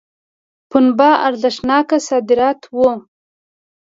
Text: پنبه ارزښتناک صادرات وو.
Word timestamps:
پنبه 0.69 1.09
ارزښتناک 1.27 1.89
صادرات 2.07 2.59
وو. 2.77 2.89